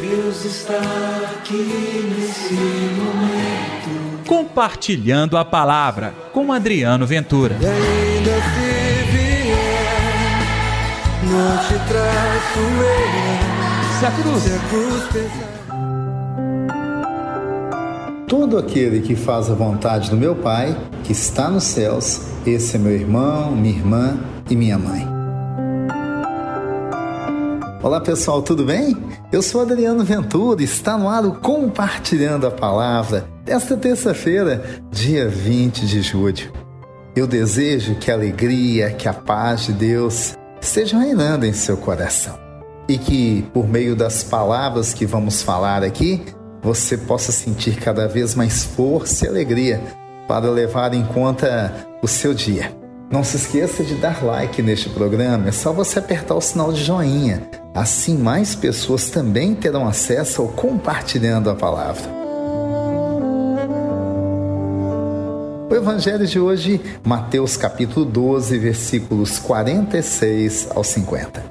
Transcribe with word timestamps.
Deus 0.00 0.44
está 0.46 0.80
aqui 1.30 2.14
nesse 2.16 2.54
momento. 2.54 4.26
Compartilhando 4.26 5.36
a 5.36 5.44
palavra 5.44 6.14
com 6.32 6.52
Adriano 6.52 7.06
Ventura. 7.06 7.56
E 7.60 7.66
ainda 7.66 8.30
se 8.30 9.10
vier, 9.12 10.40
não 11.24 11.58
te 11.58 11.74
traço 11.86 12.58
eu. 12.58 13.98
Se 13.98 14.06
a 14.06 14.10
cruz, 14.10 14.42
Se 14.42 14.54
a 14.54 14.58
cruz 14.70 15.04
pesar. 15.12 15.60
Todo 18.26 18.56
aquele 18.56 19.00
que 19.00 19.14
faz 19.14 19.50
a 19.50 19.54
vontade 19.54 20.08
do 20.08 20.16
meu 20.16 20.34
Pai, 20.34 20.74
que 21.04 21.12
está 21.12 21.50
nos 21.50 21.64
céus, 21.64 22.22
esse 22.46 22.76
é 22.76 22.78
meu 22.78 22.92
irmão, 22.92 23.50
minha 23.50 23.76
irmã 23.76 24.18
e 24.48 24.56
minha 24.56 24.78
mãe. 24.78 25.09
Olá 27.82 27.98
pessoal, 27.98 28.42
tudo 28.42 28.62
bem? 28.62 28.94
Eu 29.32 29.40
sou 29.40 29.62
Adriano 29.62 30.04
Ventura, 30.04 30.62
está 30.62 30.98
no 30.98 31.08
ar 31.08 31.24
o 31.24 31.36
Compartilhando 31.36 32.46
a 32.46 32.50
Palavra, 32.50 33.26
desta 33.42 33.74
terça-feira, 33.74 34.62
dia 34.90 35.26
20 35.26 35.86
de 35.86 36.02
julho. 36.02 36.52
Eu 37.16 37.26
desejo 37.26 37.94
que 37.94 38.10
a 38.10 38.14
alegria, 38.14 38.90
que 38.90 39.08
a 39.08 39.14
paz 39.14 39.62
de 39.62 39.72
Deus 39.72 40.36
estejam 40.60 41.00
reinando 41.00 41.46
em 41.46 41.54
seu 41.54 41.74
coração 41.78 42.38
e 42.86 42.98
que, 42.98 43.46
por 43.54 43.66
meio 43.66 43.96
das 43.96 44.22
palavras 44.22 44.92
que 44.92 45.06
vamos 45.06 45.40
falar 45.40 45.82
aqui, 45.82 46.22
você 46.62 46.98
possa 46.98 47.32
sentir 47.32 47.76
cada 47.76 48.06
vez 48.06 48.34
mais 48.34 48.62
força 48.62 49.24
e 49.24 49.28
alegria 49.28 49.80
para 50.28 50.50
levar 50.50 50.92
em 50.92 51.02
conta 51.06 51.88
o 52.02 52.06
seu 52.06 52.34
dia. 52.34 52.78
Não 53.10 53.24
se 53.24 53.38
esqueça 53.38 53.82
de 53.82 53.94
dar 53.94 54.22
like 54.22 54.60
neste 54.60 54.90
programa, 54.90 55.48
é 55.48 55.52
só 55.52 55.72
você 55.72 55.98
apertar 55.98 56.34
o 56.34 56.42
sinal 56.42 56.74
de 56.74 56.84
joinha. 56.84 57.59
Assim 57.80 58.18
mais 58.18 58.54
pessoas 58.54 59.08
também 59.08 59.54
terão 59.54 59.88
acesso 59.88 60.42
ao 60.42 60.48
compartilhando 60.48 61.48
a 61.48 61.54
palavra. 61.54 62.10
O 65.70 65.74
evangelho 65.74 66.26
de 66.26 66.38
hoje, 66.38 66.78
Mateus 67.02 67.56
capítulo 67.56 68.04
12, 68.04 68.58
versículos 68.58 69.38
46 69.38 70.68
ao 70.74 70.84
50. 70.84 71.42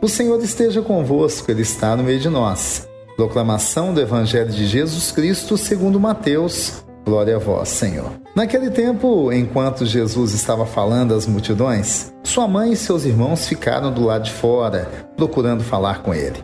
O 0.00 0.06
Senhor 0.06 0.40
esteja 0.44 0.80
convosco, 0.80 1.50
ele 1.50 1.62
está 1.62 1.96
no 1.96 2.04
meio 2.04 2.20
de 2.20 2.28
nós. 2.28 2.86
Proclamação 3.16 3.92
do 3.92 4.00
evangelho 4.00 4.52
de 4.52 4.68
Jesus 4.68 5.10
Cristo, 5.10 5.58
segundo 5.58 5.98
Mateus. 5.98 6.83
Glória 7.04 7.36
a 7.36 7.38
vós, 7.38 7.68
Senhor. 7.68 8.10
Naquele 8.34 8.70
tempo, 8.70 9.30
enquanto 9.30 9.84
Jesus 9.84 10.32
estava 10.32 10.64
falando 10.64 11.14
às 11.14 11.26
multidões, 11.26 12.12
sua 12.22 12.48
mãe 12.48 12.72
e 12.72 12.76
seus 12.76 13.04
irmãos 13.04 13.46
ficaram 13.46 13.92
do 13.92 14.04
lado 14.04 14.24
de 14.24 14.32
fora, 14.32 14.90
procurando 15.16 15.62
falar 15.62 16.02
com 16.02 16.14
ele. 16.14 16.42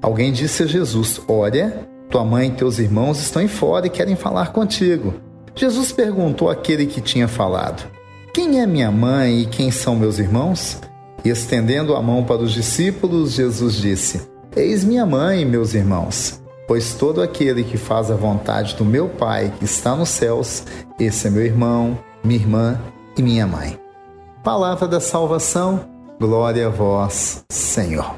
Alguém 0.00 0.32
disse 0.32 0.62
a 0.62 0.66
Jesus: 0.66 1.20
Olha, 1.28 1.86
tua 2.08 2.24
mãe 2.24 2.48
e 2.48 2.52
teus 2.52 2.78
irmãos 2.78 3.20
estão 3.20 3.42
em 3.42 3.48
fora 3.48 3.86
e 3.86 3.90
querem 3.90 4.16
falar 4.16 4.52
contigo. 4.52 5.14
Jesus 5.54 5.92
perguntou 5.92 6.48
àquele 6.48 6.86
que 6.86 7.02
tinha 7.02 7.28
falado: 7.28 7.86
Quem 8.32 8.60
é 8.60 8.66
minha 8.66 8.90
mãe 8.90 9.42
e 9.42 9.46
quem 9.46 9.70
são 9.70 9.94
meus 9.94 10.18
irmãos? 10.18 10.80
E 11.24 11.28
estendendo 11.28 11.94
a 11.94 12.00
mão 12.00 12.24
para 12.24 12.42
os 12.42 12.52
discípulos, 12.52 13.32
Jesus 13.32 13.74
disse: 13.74 14.22
Eis 14.56 14.84
minha 14.84 15.04
mãe 15.04 15.42
e 15.42 15.44
meus 15.44 15.74
irmãos. 15.74 16.40
Pois 16.68 16.92
todo 16.92 17.22
aquele 17.22 17.64
que 17.64 17.78
faz 17.78 18.10
a 18.10 18.14
vontade 18.14 18.76
do 18.76 18.84
meu 18.84 19.08
Pai 19.08 19.50
que 19.58 19.64
está 19.64 19.96
nos 19.96 20.10
céus, 20.10 20.64
esse 21.00 21.26
é 21.26 21.30
meu 21.30 21.42
irmão, 21.42 21.98
minha 22.22 22.38
irmã 22.38 22.78
e 23.16 23.22
minha 23.22 23.46
mãe. 23.46 23.80
Palavra 24.44 24.86
da 24.86 25.00
salvação, 25.00 25.80
glória 26.20 26.66
a 26.66 26.68
vós, 26.68 27.42
Senhor. 27.48 28.16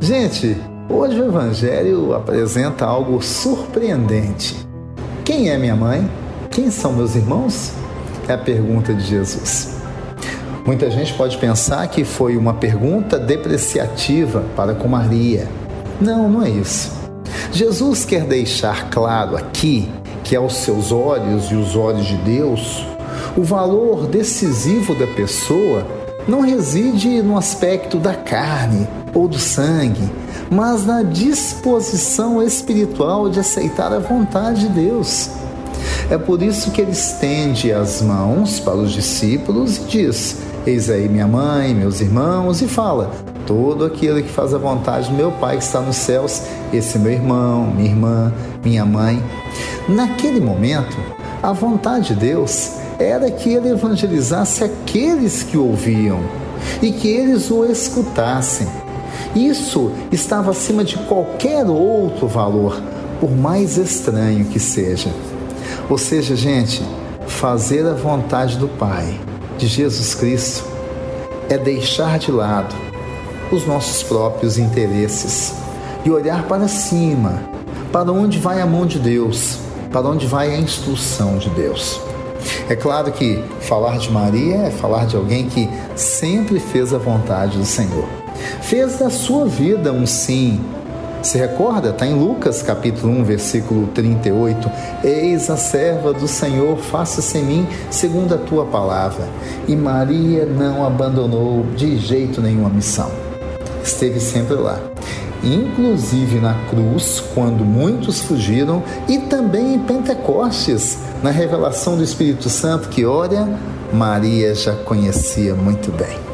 Gente, 0.00 0.56
hoje 0.88 1.20
o 1.20 1.26
Evangelho 1.26 2.14
apresenta 2.14 2.86
algo 2.86 3.20
surpreendente. 3.20 4.66
Quem 5.22 5.50
é 5.50 5.58
minha 5.58 5.76
mãe? 5.76 6.10
Quem 6.50 6.70
são 6.70 6.94
meus 6.94 7.14
irmãos? 7.14 7.74
É 8.26 8.32
a 8.32 8.38
pergunta 8.38 8.94
de 8.94 9.02
Jesus. 9.02 9.79
Muita 10.64 10.90
gente 10.90 11.14
pode 11.14 11.38
pensar 11.38 11.86
que 11.88 12.04
foi 12.04 12.36
uma 12.36 12.54
pergunta 12.54 13.18
depreciativa 13.18 14.44
para 14.54 14.74
com 14.74 14.88
Maria. 14.88 15.48
Não, 16.00 16.28
não 16.28 16.42
é 16.42 16.50
isso. 16.50 16.92
Jesus 17.52 18.04
quer 18.04 18.24
deixar 18.24 18.90
claro 18.90 19.36
aqui 19.36 19.88
que 20.22 20.36
aos 20.36 20.56
seus 20.56 20.92
olhos 20.92 21.50
e 21.50 21.54
os 21.54 21.74
olhos 21.74 22.06
de 22.06 22.16
Deus, 22.18 22.86
o 23.36 23.42
valor 23.42 24.06
decisivo 24.06 24.94
da 24.94 25.06
pessoa 25.06 25.84
não 26.28 26.42
reside 26.42 27.22
no 27.22 27.36
aspecto 27.36 27.98
da 27.98 28.14
carne 28.14 28.86
ou 29.14 29.26
do 29.26 29.38
sangue, 29.38 30.08
mas 30.50 30.84
na 30.84 31.02
disposição 31.02 32.42
espiritual 32.42 33.28
de 33.28 33.40
aceitar 33.40 33.92
a 33.92 33.98
vontade 33.98 34.68
de 34.68 34.68
Deus. 34.68 35.30
É 36.10 36.18
por 36.18 36.42
isso 36.42 36.70
que 36.70 36.80
ele 36.80 36.92
estende 36.92 37.72
as 37.72 38.02
mãos 38.02 38.60
para 38.60 38.76
os 38.76 38.92
discípulos 38.92 39.78
e 39.78 39.84
diz: 39.84 40.36
Eis 40.66 40.90
aí 40.90 41.08
minha 41.08 41.26
mãe, 41.26 41.74
meus 41.74 42.02
irmãos, 42.02 42.60
e 42.60 42.68
fala: 42.68 43.10
Todo 43.46 43.84
aquele 43.84 44.22
que 44.22 44.28
faz 44.28 44.52
a 44.52 44.58
vontade 44.58 45.08
do 45.08 45.14
meu 45.14 45.32
Pai 45.32 45.56
que 45.56 45.62
está 45.62 45.80
nos 45.80 45.96
céus, 45.96 46.42
esse 46.72 46.98
meu 46.98 47.12
irmão, 47.12 47.66
minha 47.66 47.88
irmã, 47.88 48.32
minha 48.62 48.84
mãe. 48.84 49.22
Naquele 49.88 50.38
momento, 50.38 50.96
a 51.42 51.52
vontade 51.52 52.08
de 52.08 52.20
Deus 52.20 52.72
era 52.98 53.30
que 53.30 53.48
ele 53.48 53.70
evangelizasse 53.70 54.62
aqueles 54.62 55.42
que 55.42 55.56
ouviam 55.56 56.20
e 56.82 56.92
que 56.92 57.08
eles 57.08 57.50
o 57.50 57.64
escutassem. 57.64 58.68
Isso 59.34 59.90
estava 60.12 60.50
acima 60.50 60.84
de 60.84 60.98
qualquer 60.98 61.64
outro 61.66 62.28
valor, 62.28 62.82
por 63.18 63.30
mais 63.30 63.78
estranho 63.78 64.44
que 64.44 64.60
seja. 64.60 65.10
Ou 65.88 65.96
seja, 65.96 66.36
gente, 66.36 66.82
fazer 67.26 67.86
a 67.86 67.94
vontade 67.94 68.58
do 68.58 68.68
Pai, 68.68 69.18
de 69.60 69.66
Jesus 69.66 70.14
Cristo, 70.14 70.64
é 71.50 71.58
deixar 71.58 72.18
de 72.18 72.32
lado 72.32 72.74
os 73.52 73.66
nossos 73.66 74.02
próprios 74.02 74.56
interesses 74.56 75.52
e 76.02 76.10
olhar 76.10 76.48
para 76.48 76.66
cima, 76.66 77.42
para 77.92 78.10
onde 78.10 78.38
vai 78.38 78.62
a 78.62 78.66
mão 78.66 78.86
de 78.86 78.98
Deus, 78.98 79.58
para 79.92 80.08
onde 80.08 80.26
vai 80.26 80.54
a 80.54 80.58
instrução 80.58 81.36
de 81.36 81.50
Deus. 81.50 82.00
É 82.70 82.74
claro 82.74 83.12
que 83.12 83.44
falar 83.60 83.98
de 83.98 84.10
Maria 84.10 84.56
é 84.56 84.70
falar 84.70 85.04
de 85.04 85.14
alguém 85.14 85.46
que 85.46 85.68
sempre 85.94 86.58
fez 86.58 86.94
a 86.94 86.98
vontade 86.98 87.58
do 87.58 87.66
Senhor. 87.66 88.08
Fez 88.62 88.98
da 88.98 89.10
sua 89.10 89.44
vida 89.44 89.92
um 89.92 90.06
sim. 90.06 90.58
Se 91.22 91.36
recorda? 91.36 91.90
Está 91.90 92.06
em 92.06 92.14
Lucas 92.14 92.62
capítulo 92.62 93.12
1, 93.20 93.24
versículo 93.24 93.86
38. 93.88 94.70
Eis 95.04 95.50
a 95.50 95.56
serva 95.56 96.12
do 96.12 96.26
Senhor, 96.26 96.78
faça-se 96.78 97.38
em 97.38 97.44
mim 97.44 97.68
segundo 97.90 98.34
a 98.34 98.38
tua 98.38 98.64
palavra. 98.64 99.28
E 99.68 99.76
Maria 99.76 100.46
não 100.46 100.84
abandonou 100.84 101.64
de 101.76 101.98
jeito 101.98 102.40
nenhum 102.40 102.66
a 102.66 102.70
missão. 102.70 103.10
Esteve 103.82 104.20
sempre 104.20 104.54
lá 104.54 104.80
inclusive 105.42 106.38
na 106.38 106.54
cruz, 106.68 107.22
quando 107.34 107.64
muitos 107.64 108.20
fugiram, 108.20 108.82
e 109.08 109.18
também 109.18 109.74
em 109.74 109.78
Pentecostes, 109.78 110.98
na 111.22 111.30
revelação 111.30 111.96
do 111.96 112.04
Espírito 112.04 112.48
Santo, 112.48 112.88
que, 112.88 113.04
olha, 113.04 113.48
Maria 113.92 114.54
já 114.54 114.74
conhecia 114.74 115.54
muito 115.54 115.90
bem. 115.90 116.29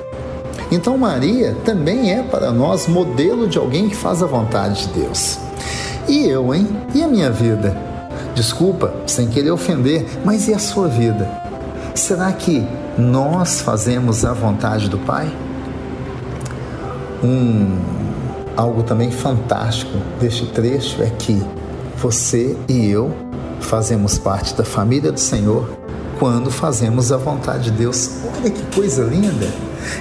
Então, 0.71 0.99
Maria 0.99 1.57
também 1.65 2.13
é 2.13 2.23
para 2.23 2.51
nós 2.51 2.87
modelo 2.87 3.47
de 3.47 3.59
alguém 3.59 3.89
que 3.89 3.97
faz 3.97 4.23
a 4.23 4.27
vontade 4.27 4.87
de 4.87 5.01
Deus. 5.01 5.39
E 6.09 6.27
eu, 6.27 6.55
hein? 6.55 6.69
E 6.95 7.03
a 7.03 7.09
minha 7.09 7.31
vida? 7.31 7.77
Desculpa, 8.35 8.93
sem 9.07 9.29
querer 9.29 9.51
ofender, 9.51 10.07
mas 10.25 10.49
e 10.49 10.55
a 10.55 10.59
sua 10.59 10.89
vida? 10.89 11.29
Será 11.95 12.33
que 12.33 12.67
nós 12.99 13.61
fazemos 13.61 14.25
a 14.25 14.33
vontade 14.33 14.89
do 14.89 14.99
Pai? 14.99 15.33
Um 17.23 17.79
algo 18.57 18.83
também 18.83 19.11
fantástico 19.11 19.99
deste 20.21 20.47
trecho 20.47 21.03
é 21.03 21.11
que 21.11 21.43
você 21.97 22.57
e 22.69 22.89
eu 22.89 23.15
fazemos 23.61 24.19
parte 24.19 24.55
da 24.55 24.65
família 24.65 25.13
do 25.13 25.21
Senhor 25.21 25.69
quando 26.19 26.51
fazemos 26.51 27.13
a 27.13 27.17
vontade 27.17 27.71
de 27.71 27.73
Deus. 27.73 28.19
Olha 28.39 28.51
que 28.51 28.75
coisa 28.75 29.05
linda! 29.05 29.47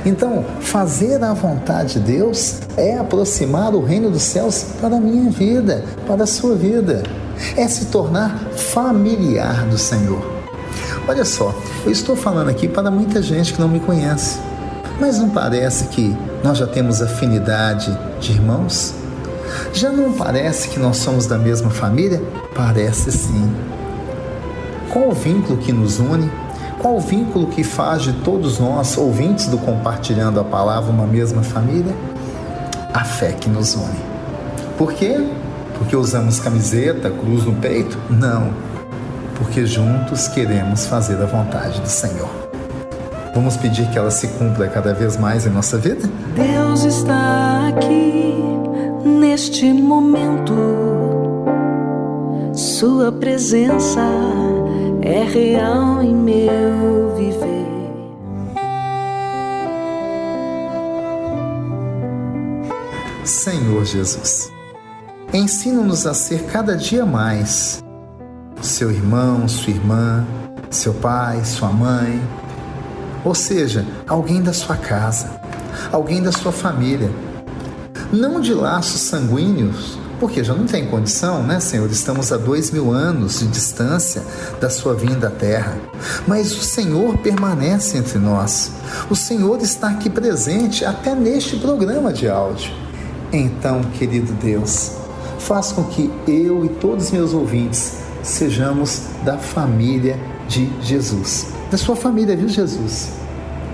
Então, 0.06 0.46
fazer 0.60 1.24
a 1.24 1.34
vontade 1.34 1.94
de 1.94 2.00
Deus 2.00 2.60
é 2.78 2.98
aproximar 2.98 3.74
o 3.74 3.84
reino 3.84 4.10
dos 4.10 4.22
céus 4.22 4.66
para 4.82 4.98
a 4.98 5.00
minha 5.00 5.30
vida, 5.30 5.84
para 6.08 6.24
a 6.24 6.28
sua 6.28 6.56
vida. 6.56 7.04
É 7.58 7.68
se 7.68 7.86
tornar 7.86 8.50
familiar 8.56 9.66
do 9.66 9.78
Senhor. 9.78 10.36
Olha 11.08 11.26
só, 11.26 11.54
eu 11.86 11.92
estou 11.92 12.16
falando 12.16 12.50
aqui 12.50 12.68
para 12.68 12.90
muita 12.90 13.22
gente 13.22 13.54
que 13.54 13.62
não 13.62 13.68
me 13.68 13.80
conhece. 13.80 14.40
Mas 15.00 15.20
não 15.20 15.30
parece 15.30 15.86
que 15.86 16.16
nós 16.44 16.58
já 16.58 16.66
temos 16.66 17.02
afinidade 17.02 17.96
de 18.20 18.32
irmãos? 18.32 18.94
Já 19.74 19.92
não 19.92 20.14
parece 20.14 20.70
que 20.70 20.80
nós 20.80 20.98
somos 20.98 21.28
da 21.28 21.38
mesma 21.38 21.70
família? 21.70 22.22
Parece 22.56 23.12
sim. 23.12 23.54
Qual 24.92 25.10
o 25.10 25.14
vínculo 25.14 25.58
que 25.58 25.74
nos 25.74 26.00
une? 26.00 26.32
Qual 26.86 26.98
o 26.98 27.00
vínculo 27.00 27.48
que 27.48 27.64
faz 27.64 28.04
de 28.04 28.14
todos 28.14 28.60
nós, 28.60 28.96
ouvintes 28.96 29.48
do 29.48 29.58
Compartilhando 29.58 30.40
a 30.40 30.44
Palavra, 30.44 30.92
uma 30.92 31.08
mesma 31.08 31.42
família? 31.42 31.96
a 32.94 33.04
fé 33.04 33.32
que 33.32 33.50
nos 33.50 33.74
une. 33.74 34.00
Por 34.78 34.94
quê? 34.94 35.18
Porque 35.80 35.96
usamos 35.96 36.40
camiseta, 36.40 37.10
cruz 37.10 37.44
no 37.44 37.56
peito? 37.56 37.98
Não. 38.08 38.54
Porque 39.34 39.66
juntos 39.66 40.28
queremos 40.28 40.86
fazer 40.86 41.20
a 41.24 41.26
vontade 41.26 41.82
do 41.82 41.90
Senhor. 41.90 42.30
Vamos 43.34 43.58
pedir 43.58 43.90
que 43.90 43.98
ela 43.98 44.12
se 44.12 44.28
cumpra 44.28 44.68
cada 44.68 44.94
vez 44.94 45.18
mais 45.18 45.48
em 45.48 45.50
nossa 45.50 45.80
vida? 45.80 46.08
Deus 46.36 46.84
está 46.84 47.68
aqui 47.68 48.36
neste 49.04 49.74
momento. 49.74 50.54
Sua 52.54 53.12
presença 53.12 54.02
é 55.06 55.24
real 55.24 56.02
em 56.02 56.16
meu 56.16 57.16
viver. 57.16 57.66
Senhor 63.24 63.86
Jesus, 63.86 64.52
ensina-nos 65.32 66.08
a 66.08 66.14
ser 66.16 66.46
cada 66.46 66.76
dia 66.76 67.06
mais 67.06 67.84
seu 68.64 68.90
irmão, 68.90 69.48
sua 69.48 69.74
irmã, 69.74 70.26
seu 70.72 70.94
pai, 70.96 71.46
sua 71.46 71.70
mãe, 71.70 72.20
ou 73.24 73.36
seja, 73.36 73.86
alguém 74.08 74.42
da 74.42 74.54
sua 74.54 74.76
casa, 74.76 75.40
alguém 75.92 76.22
da 76.22 76.32
sua 76.32 76.52
família. 76.52 77.12
Não 78.12 78.42
de 78.42 78.56
laços 78.56 79.02
sanguíneos, 79.02 80.00
porque 80.20 80.44
já 80.44 80.54
não 80.54 80.66
tem 80.66 80.88
condição, 80.88 81.44
né, 81.44 81.60
Senhor? 81.60 81.90
Estamos 81.90 82.32
a 82.32 82.38
dois 82.38 82.72
mil 82.72 82.92
anos 82.92 83.40
de 83.40 83.48
distância 83.48 84.24
da 84.60 84.70
sua 84.70 84.94
vinda 84.94 85.28
à 85.28 85.32
Terra. 85.32 85.78
Mas 86.28 86.52
o 86.54 86.62
Senhor 86.62 87.18
permanece 87.18 87.98
entre 87.98 88.18
nós. 88.18 88.72
O 89.10 89.16
Senhor 89.16 89.62
está 89.62 89.90
aqui 89.90 90.10
presente 90.10 90.86
até 90.86 91.14
neste 91.14 91.58
programa 91.58 92.12
de 92.14 92.30
áudio. 92.30 92.72
Então, 93.32 93.82
querido 93.84 94.34
Deus, 94.34 94.92
faz 95.40 95.72
com 95.72 95.84
que 95.84 96.12
eu 96.28 96.66
e 96.66 96.70
todos 96.70 97.06
os 97.06 97.12
meus 97.12 97.34
ouvintes 97.34 97.98
sejamos 98.24 99.04
da 99.24 99.38
família 99.38 100.20
de 100.48 100.72
Jesus. 100.82 101.48
Da 101.70 101.78
sua 101.78 101.96
família, 101.96 102.36
viu, 102.36 102.48
Jesus? 102.48 103.10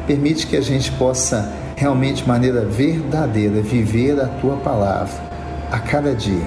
Permite 0.07 0.47
que 0.47 0.57
a 0.57 0.61
gente 0.61 0.91
possa 0.93 1.53
realmente, 1.75 2.23
de 2.23 2.27
maneira 2.27 2.65
verdadeira, 2.65 3.61
viver 3.61 4.19
a 4.19 4.27
tua 4.27 4.57
palavra 4.57 5.30
a 5.71 5.79
cada 5.79 6.13
dia, 6.13 6.45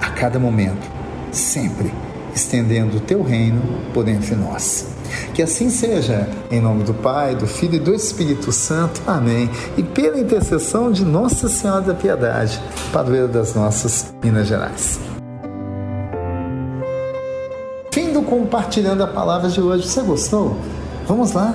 a 0.00 0.10
cada 0.10 0.38
momento, 0.38 0.86
sempre 1.32 1.92
estendendo 2.34 2.98
o 2.98 3.00
teu 3.00 3.22
reino 3.22 3.62
por 3.94 4.06
entre 4.06 4.34
nós. 4.36 4.94
Que 5.32 5.42
assim 5.42 5.70
seja, 5.70 6.28
em 6.50 6.60
nome 6.60 6.84
do 6.84 6.92
Pai, 6.92 7.34
do 7.34 7.46
Filho 7.46 7.76
e 7.76 7.78
do 7.78 7.94
Espírito 7.94 8.52
Santo. 8.52 9.00
Amém. 9.06 9.50
E 9.76 9.82
pela 9.82 10.18
intercessão 10.18 10.92
de 10.92 11.04
Nossa 11.04 11.48
Senhora 11.48 11.80
da 11.80 11.94
Piedade, 11.94 12.60
padroeira 12.92 13.28
das 13.28 13.54
nossas 13.54 14.12
Minas 14.22 14.46
Gerais. 14.46 15.00
Fim 17.90 18.12
do 18.12 18.20
compartilhando 18.22 19.02
a 19.02 19.06
palavra 19.06 19.48
de 19.48 19.60
hoje. 19.60 19.88
Você 19.88 20.02
gostou? 20.02 20.56
Vamos 21.06 21.32
lá? 21.32 21.54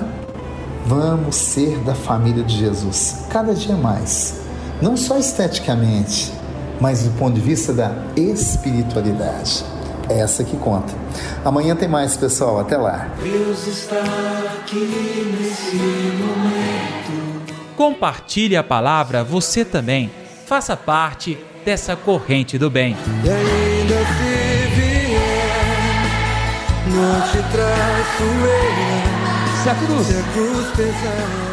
Vamos 0.86 1.36
ser 1.36 1.78
da 1.84 1.94
família 1.94 2.42
de 2.42 2.58
Jesus, 2.58 3.26
cada 3.30 3.54
dia 3.54 3.76
mais. 3.76 4.40
Não 4.80 4.96
só 4.96 5.16
esteticamente, 5.16 6.32
mas 6.82 7.04
do 7.04 7.10
ponto 7.16 7.34
de 7.34 7.40
vista 7.40 7.72
da 7.72 7.92
espiritualidade. 8.16 9.64
É 10.08 10.18
essa 10.18 10.42
que 10.42 10.56
conta. 10.56 10.92
Amanhã 11.44 11.76
tem 11.76 11.88
mais, 11.88 12.16
pessoal. 12.16 12.58
Até 12.58 12.76
lá. 12.76 13.08
Deus 13.22 13.68
está 13.68 14.02
aqui 14.58 15.36
nesse 15.40 15.76
momento. 15.76 17.52
Compartilhe 17.76 18.56
a 18.56 18.64
palavra 18.64 19.22
você 19.22 19.64
também. 19.64 20.10
Faça 20.44 20.76
parte 20.76 21.38
dessa 21.64 21.94
corrente 21.94 22.58
do 22.58 22.68
bem. 22.68 22.96
E 23.24 23.30
ainda 23.30 23.98
se 23.98 24.74
vier, 24.74 26.02
não 26.88 27.20
te 27.20 27.38
traço 27.52 28.24
eu. 28.24 29.62
Se 29.62 29.70
a 29.70 29.74
cruz 29.76 30.06
Se 30.08 30.16
a 30.16 30.22
cruz 30.32 30.66
pesar. 30.76 31.51